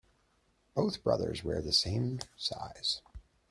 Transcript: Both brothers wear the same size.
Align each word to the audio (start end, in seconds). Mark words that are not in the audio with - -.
Both 0.73 1.03
brothers 1.03 1.43
wear 1.43 1.61
the 1.61 1.71
same 1.73 2.21
size. 2.35 3.03